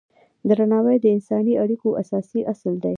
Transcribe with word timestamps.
درناوی 0.49 0.97
د 1.01 1.05
انساني 1.15 1.53
اړیکو 1.63 1.89
اساسي 2.01 2.41
اصل 2.51 2.73
دی. 2.83 2.89